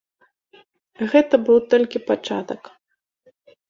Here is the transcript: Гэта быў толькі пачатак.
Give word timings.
Гэта 1.13 1.35
быў 1.51 1.57
толькі 1.77 2.05
пачатак. 2.11 2.61